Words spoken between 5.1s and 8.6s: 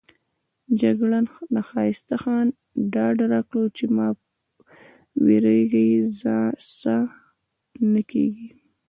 وېرېږئ څه نه کېږي.